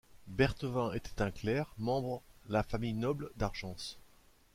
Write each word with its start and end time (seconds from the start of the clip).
Berthevin 0.25 0.93
était 0.93 1.21
un 1.21 1.29
clerc, 1.29 1.71
membre 1.77 2.23
la 2.49 2.63
famille 2.63 2.95
noble 2.95 3.29
d'Argence. 3.37 3.99